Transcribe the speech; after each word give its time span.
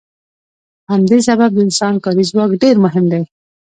په 0.83 0.87
همدې 0.93 1.19
سبب 1.27 1.49
د 1.53 1.57
انسان 1.65 1.93
کاري 2.03 2.23
ځواک 2.31 2.51
ډیر 2.63 2.75
مهم 2.85 3.05
دی. 3.11 3.23